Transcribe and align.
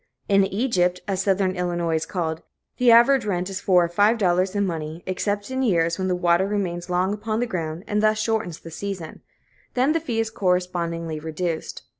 In 0.27 0.47
"Egypt," 0.47 0.99
as 1.07 1.21
Southern 1.21 1.55
Illinois 1.55 1.93
is 1.97 2.07
called, 2.07 2.41
the 2.77 2.89
average 2.91 3.23
rent 3.23 3.51
is 3.51 3.61
four 3.61 3.83
or 3.83 3.87
five 3.87 4.17
dollars 4.17 4.55
in 4.55 4.65
money, 4.65 5.03
except 5.05 5.51
in 5.51 5.61
years 5.61 5.99
when 5.99 6.07
the 6.07 6.15
water 6.15 6.47
remains 6.47 6.89
long 6.89 7.13
upon 7.13 7.39
the 7.39 7.45
ground, 7.45 7.83
and 7.85 8.01
thus 8.01 8.17
shortens 8.17 8.61
the 8.61 8.71
season; 8.71 9.21
then 9.75 9.91
the 9.91 9.99
fee 9.99 10.19
is 10.19 10.31
correspondingly 10.31 11.19
reduced. 11.19 11.83